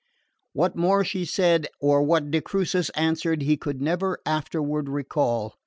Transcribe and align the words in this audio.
What 0.53 0.75
more 0.75 1.05
she 1.05 1.25
said, 1.25 1.67
or 1.79 2.01
what 2.01 2.31
de 2.31 2.41
Crucis 2.41 2.89
answered, 2.95 3.43
he 3.43 3.55
could 3.55 3.83
never 3.83 4.17
afterward 4.25 4.89
recall. 4.89 5.53